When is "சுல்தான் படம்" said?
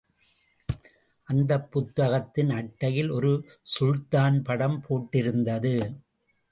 3.61-4.83